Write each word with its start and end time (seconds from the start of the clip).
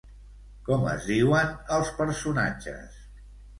Com 0.69 0.87
es 0.93 1.05
diuen 1.09 1.53
els 1.77 1.93
personatges? 2.01 3.01